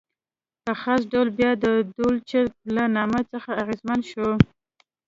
[0.65, 1.65] په خاص ډول بیا د
[1.95, 2.29] دولچ
[2.75, 4.29] له نامه څخه اغېزمن شو.